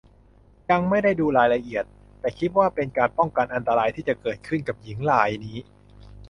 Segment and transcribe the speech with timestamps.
[0.69, 1.83] ยังไม่ได้ดูรายละเอียด
[2.19, 5.57] แต่คิดว่าเป็นการป้องกันอันตรายที่จะเกิดขึ้นกับหญิงรายนี้